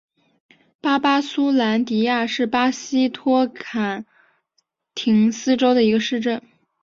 [0.81, 4.03] 巴巴苏兰迪亚是巴西托坎
[4.95, 6.41] 廷斯州的一个市镇。